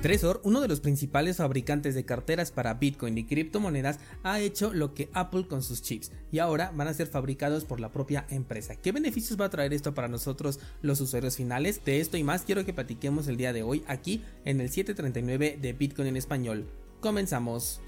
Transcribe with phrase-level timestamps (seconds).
[0.00, 4.94] Trezor, uno de los principales fabricantes de carteras para Bitcoin y criptomonedas, ha hecho lo
[4.94, 8.76] que Apple con sus chips y ahora van a ser fabricados por la propia empresa.
[8.76, 11.84] ¿Qué beneficios va a traer esto para nosotros los usuarios finales?
[11.84, 15.58] De esto y más quiero que platiquemos el día de hoy aquí en el 739
[15.60, 16.68] de Bitcoin en español.
[17.00, 17.80] Comenzamos.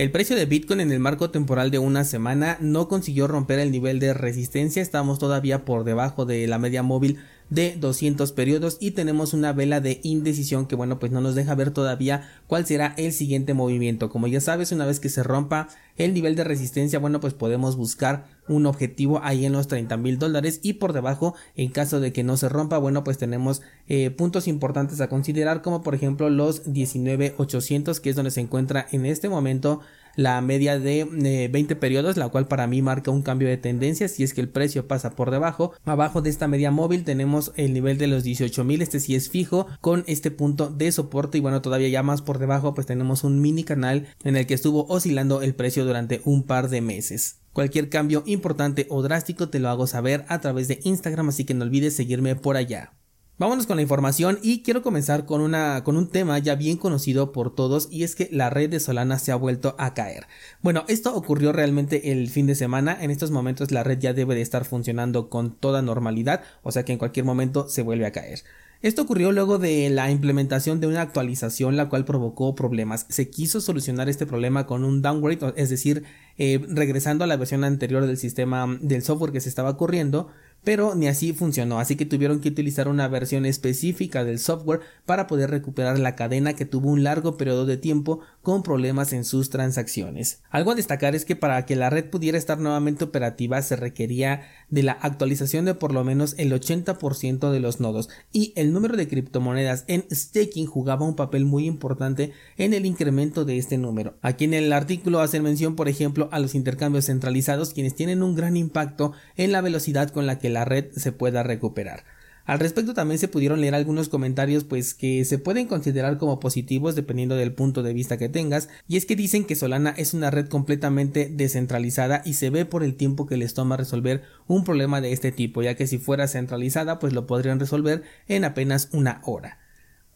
[0.00, 3.70] El precio de Bitcoin en el marco temporal de una semana no consiguió romper el
[3.70, 7.18] nivel de resistencia, estamos todavía por debajo de la media móvil
[7.50, 11.54] de 200 periodos y tenemos una vela de indecisión que bueno pues no nos deja
[11.56, 14.08] ver todavía cuál será el siguiente movimiento.
[14.08, 17.76] Como ya sabes una vez que se rompa el nivel de resistencia bueno pues podemos
[17.76, 22.12] buscar un objetivo ahí en los 30 mil dólares y por debajo en caso de
[22.12, 26.30] que no se rompa bueno pues tenemos eh, puntos importantes a considerar como por ejemplo
[26.30, 29.80] los 19800 que es donde se encuentra en este momento
[30.16, 31.04] la media de
[31.50, 34.40] 20 eh, periodos, la cual para mí marca un cambio de tendencia si es que
[34.40, 35.72] el precio pasa por debajo.
[35.84, 39.66] Abajo de esta media móvil tenemos el nivel de los 18.000, este sí es fijo
[39.80, 43.40] con este punto de soporte y bueno, todavía ya más por debajo pues tenemos un
[43.40, 47.36] mini canal en el que estuvo oscilando el precio durante un par de meses.
[47.52, 51.54] Cualquier cambio importante o drástico te lo hago saber a través de Instagram, así que
[51.54, 52.92] no olvides seguirme por allá.
[53.40, 57.32] Vámonos con la información y quiero comenzar con, una, con un tema ya bien conocido
[57.32, 60.26] por todos y es que la red de Solana se ha vuelto a caer.
[60.60, 64.34] Bueno, esto ocurrió realmente el fin de semana, en estos momentos la red ya debe
[64.34, 68.12] de estar funcionando con toda normalidad, o sea que en cualquier momento se vuelve a
[68.12, 68.42] caer.
[68.82, 73.04] Esto ocurrió luego de la implementación de una actualización la cual provocó problemas.
[73.08, 76.04] Se quiso solucionar este problema con un downgrade, es decir,
[76.38, 80.28] eh, regresando a la versión anterior del sistema del software que se estaba corriendo,
[80.64, 85.26] pero ni así funcionó, así que tuvieron que utilizar una versión específica del software para
[85.26, 89.50] poder recuperar la cadena que tuvo un largo periodo de tiempo con problemas en sus
[89.50, 90.42] transacciones.
[90.50, 94.42] Algo a destacar es que para que la red pudiera estar nuevamente operativa se requería
[94.68, 98.96] de la actualización de por lo menos el 80% de los nodos y el número
[98.96, 104.18] de criptomonedas en staking jugaba un papel muy importante en el incremento de este número.
[104.22, 108.34] Aquí en el artículo hacen mención por ejemplo a los intercambios centralizados quienes tienen un
[108.34, 112.04] gran impacto en la velocidad con la que la red se pueda recuperar.
[112.50, 116.96] Al respecto también se pudieron leer algunos comentarios pues que se pueden considerar como positivos
[116.96, 120.30] dependiendo del punto de vista que tengas y es que dicen que Solana es una
[120.32, 125.00] red completamente descentralizada y se ve por el tiempo que les toma resolver un problema
[125.00, 129.20] de este tipo ya que si fuera centralizada pues lo podrían resolver en apenas una
[129.24, 129.58] hora.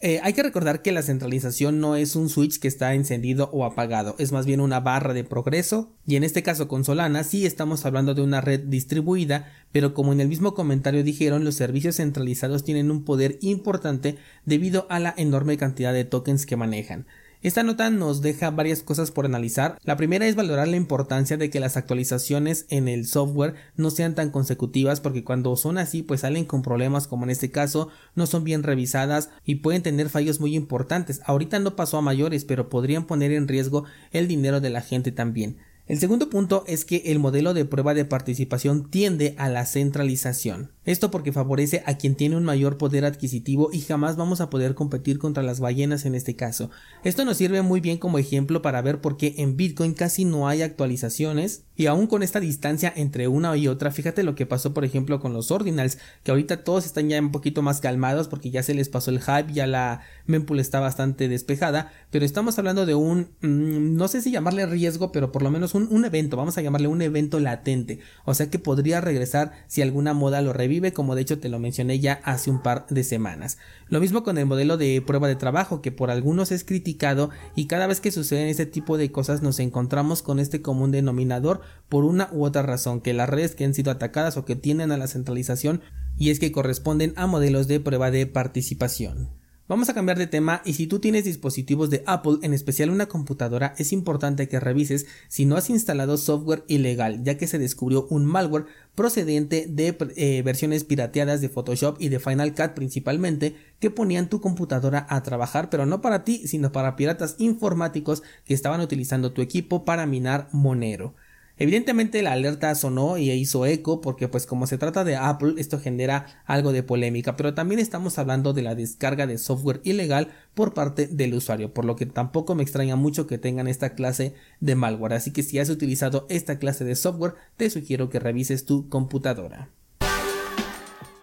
[0.01, 3.65] Eh, hay que recordar que la centralización no es un switch que está encendido o
[3.65, 7.47] apagado, es más bien una barra de progreso y en este caso con Solana sí
[7.47, 11.97] estamos hablando de una red distribuida, pero como en el mismo comentario dijeron, los servicios
[11.97, 17.07] centralizados tienen un poder importante debido a la enorme cantidad de tokens que manejan.
[17.45, 19.79] Esta nota nos deja varias cosas por analizar.
[19.85, 24.15] La primera es valorar la importancia de que las actualizaciones en el software no sean
[24.15, 28.25] tan consecutivas porque cuando son así pues salen con problemas como en este caso, no
[28.27, 31.21] son bien revisadas y pueden tener fallos muy importantes.
[31.27, 35.13] Ahorita no pasó a mayores pero podrían poner en riesgo el dinero de la gente
[35.13, 35.59] también.
[35.87, 40.71] El segundo punto es que el modelo de prueba de participación tiende a la centralización.
[40.85, 44.75] Esto porque favorece a quien tiene un mayor poder adquisitivo y jamás vamos a poder
[44.75, 46.71] competir contra las ballenas en este caso.
[47.05, 50.49] Esto nos sirve muy bien como ejemplo para ver por qué en Bitcoin casi no
[50.49, 54.73] hay actualizaciones y aún con esta distancia entre una y otra, fíjate lo que pasó
[54.75, 58.51] por ejemplo con los ordinals, que ahorita todos están ya un poquito más calmados porque
[58.51, 62.87] ya se les pasó el hype, ya la mempool está bastante despejada, pero estamos hablando
[62.87, 66.59] de un, mm, no sé si llamarle riesgo, pero por lo menos un, evento, vamos
[66.59, 70.93] a llamarle un evento latente, o sea que podría regresar si alguna moda lo revive,
[70.93, 73.59] como de hecho te lo mencioné ya hace un par de semanas.
[73.89, 77.67] Lo mismo con el modelo de prueba de trabajo, que por algunos es criticado y
[77.67, 82.05] cada vez que suceden este tipo de cosas nos encontramos con este común denominador por
[82.05, 84.97] una u otra razón, que las redes que han sido atacadas o que tienden a
[84.97, 85.81] la centralización
[86.17, 89.44] y es que corresponden a modelos de prueba de participación.
[89.67, 93.07] Vamos a cambiar de tema y si tú tienes dispositivos de Apple, en especial una
[93.07, 98.07] computadora, es importante que revises si no has instalado software ilegal, ya que se descubrió
[98.11, 103.91] un malware procedente de eh, versiones pirateadas de Photoshop y de Final Cut principalmente, que
[103.91, 108.83] ponían tu computadora a trabajar, pero no para ti, sino para piratas informáticos que estaban
[108.83, 111.15] utilizando tu equipo para minar Monero.
[111.57, 115.79] Evidentemente la alerta sonó y hizo eco porque pues como se trata de Apple esto
[115.79, 120.75] genera algo de polémica, pero también estamos hablando de la descarga de software ilegal por
[120.75, 124.75] parte del usuario, por lo que tampoco me extraña mucho que tengan esta clase de
[124.75, 128.89] malware, así que si has utilizado esta clase de software te sugiero que revises tu
[128.89, 129.71] computadora.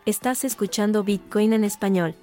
[0.06, 2.16] Estás escuchando Bitcoin en español.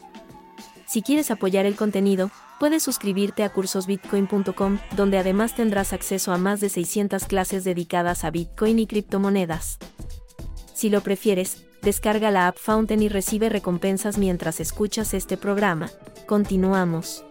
[0.88, 6.61] Si quieres apoyar el contenido, puedes suscribirte a cursosbitcoin.com, donde además tendrás acceso a más
[6.61, 9.79] de 600 clases dedicadas a Bitcoin y criptomonedas.
[10.73, 15.90] Si lo prefieres, Descarga la app Fountain y recibe recompensas mientras escuchas este programa.
[16.26, 17.25] Continuamos.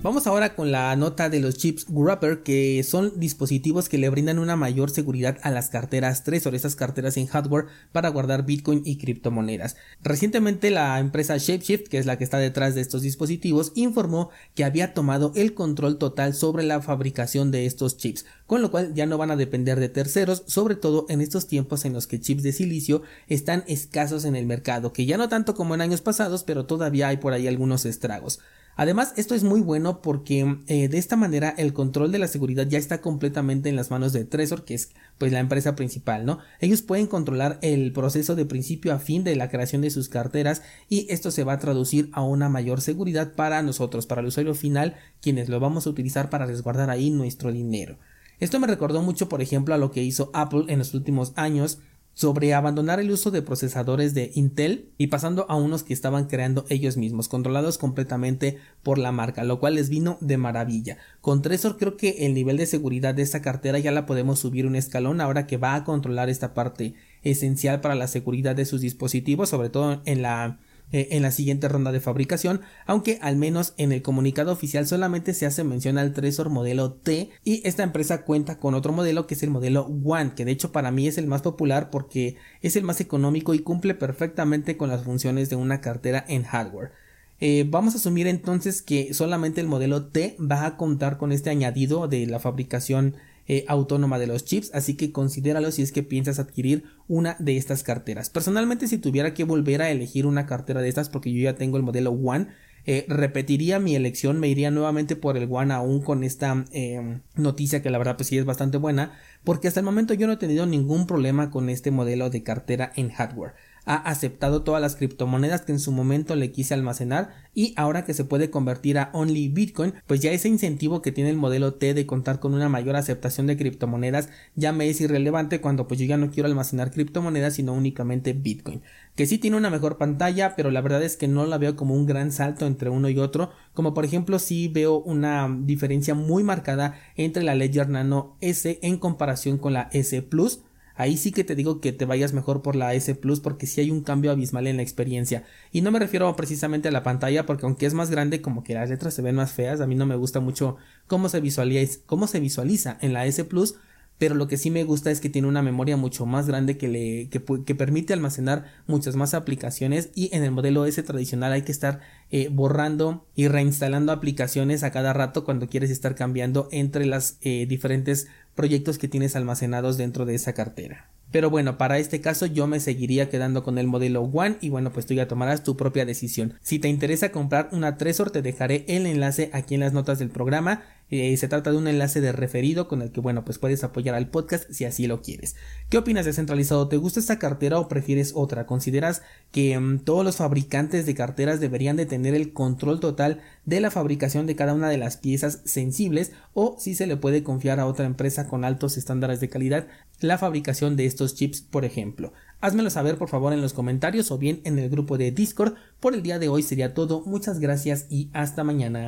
[0.00, 4.38] Vamos ahora con la nota de los chips Wrapper, que son dispositivos que le brindan
[4.38, 8.98] una mayor seguridad a las carteras Trezor, estas carteras en hardware para guardar Bitcoin y
[8.98, 9.74] criptomonedas.
[10.00, 14.62] Recientemente la empresa Shapeshift, que es la que está detrás de estos dispositivos, informó que
[14.62, 19.04] había tomado el control total sobre la fabricación de estos chips, con lo cual ya
[19.04, 22.44] no van a depender de terceros, sobre todo en estos tiempos en los que chips
[22.44, 26.44] de silicio están escasos en el mercado, que ya no tanto como en años pasados,
[26.44, 28.38] pero todavía hay por ahí algunos estragos.
[28.78, 32.64] Además, esto es muy bueno porque eh, de esta manera el control de la seguridad
[32.68, 36.38] ya está completamente en las manos de Trezor, que es pues la empresa principal, ¿no?
[36.60, 40.62] Ellos pueden controlar el proceso de principio a fin de la creación de sus carteras
[40.88, 44.54] y esto se va a traducir a una mayor seguridad para nosotros, para el usuario
[44.54, 47.98] final, quienes lo vamos a utilizar para resguardar ahí nuestro dinero.
[48.38, 51.80] Esto me recordó mucho, por ejemplo, a lo que hizo Apple en los últimos años
[52.18, 56.64] sobre abandonar el uso de procesadores de Intel y pasando a unos que estaban creando
[56.68, 60.98] ellos mismos, controlados completamente por la marca, lo cual les vino de maravilla.
[61.20, 64.66] Con Trezor creo que el nivel de seguridad de esta cartera ya la podemos subir
[64.66, 68.80] un escalón ahora que va a controlar esta parte esencial para la seguridad de sus
[68.80, 70.58] dispositivos, sobre todo en la
[70.90, 75.34] eh, en la siguiente ronda de fabricación, aunque al menos en el comunicado oficial solamente
[75.34, 79.34] se hace mención al Tresor modelo T y esta empresa cuenta con otro modelo que
[79.34, 82.76] es el modelo One, que de hecho para mí es el más popular porque es
[82.76, 86.92] el más económico y cumple perfectamente con las funciones de una cartera en hardware.
[87.40, 91.50] Eh, vamos a asumir entonces que solamente el modelo T va a contar con este
[91.50, 93.14] añadido de la fabricación
[93.48, 97.56] eh, autónoma de los chips, así que considéralo si es que piensas adquirir una de
[97.56, 98.28] estas carteras.
[98.30, 101.78] Personalmente, si tuviera que volver a elegir una cartera de estas, porque yo ya tengo
[101.78, 102.48] el modelo One,
[102.84, 107.82] eh, repetiría mi elección, me iría nuevamente por el One aún con esta em, noticia
[107.82, 110.38] que la verdad pues sí es bastante buena, porque hasta el momento yo no he
[110.38, 113.54] tenido ningún problema con este modelo de cartera en hardware
[113.88, 118.12] ha aceptado todas las criptomonedas que en su momento le quise almacenar y ahora que
[118.12, 121.94] se puede convertir a Only Bitcoin, pues ya ese incentivo que tiene el modelo T
[121.94, 126.04] de contar con una mayor aceptación de criptomonedas ya me es irrelevante cuando pues yo
[126.04, 128.82] ya no quiero almacenar criptomonedas sino únicamente Bitcoin.
[129.16, 131.94] Que sí tiene una mejor pantalla, pero la verdad es que no la veo como
[131.94, 136.42] un gran salto entre uno y otro, como por ejemplo sí veo una diferencia muy
[136.42, 140.60] marcada entre la Ledger Nano S en comparación con la S Plus,
[140.98, 143.80] ahí sí que te digo que te vayas mejor por la S Plus porque sí
[143.80, 145.44] hay un cambio abismal en la experiencia.
[145.72, 148.74] Y no me refiero precisamente a la pantalla porque aunque es más grande como que
[148.74, 152.00] las letras se ven más feas, a mí no me gusta mucho cómo se visualiza,
[152.04, 153.76] cómo se visualiza en la S Plus,
[154.18, 156.88] pero lo que sí me gusta es que tiene una memoria mucho más grande que
[156.88, 161.62] le que, que, permite almacenar muchas más aplicaciones y en el modelo S tradicional hay
[161.62, 162.00] que estar
[162.30, 167.66] eh, borrando y reinstalando aplicaciones a cada rato cuando quieres estar cambiando entre las eh,
[167.66, 171.08] diferentes proyectos que tienes almacenados dentro de esa cartera.
[171.30, 174.92] Pero bueno, para este caso yo me seguiría quedando con el modelo One y bueno,
[174.92, 176.54] pues tú ya tomarás tu propia decisión.
[176.62, 180.30] Si te interesa comprar una Tresor, te dejaré el enlace aquí en las notas del
[180.30, 180.82] programa.
[181.10, 184.14] Eh, se trata de un enlace de referido con el que bueno, pues puedes apoyar
[184.14, 185.56] al podcast si así lo quieres.
[185.88, 186.88] ¿Qué opinas de centralizado?
[186.88, 188.66] ¿Te gusta esta cartera o prefieres otra?
[188.66, 193.80] ¿Consideras que mm, todos los fabricantes de carteras deberían de tener el control total de
[193.80, 197.80] la fabricación de cada una de las piezas sensibles o si se le puede confiar
[197.80, 199.86] a otra empresa con altos estándares de calidad
[200.20, 202.32] la fabricación de estos chips, por ejemplo.
[202.60, 205.74] Házmelo saber por favor en los comentarios o bien en el grupo de Discord.
[206.00, 207.22] Por el día de hoy sería todo.
[207.24, 209.06] Muchas gracias y hasta mañana.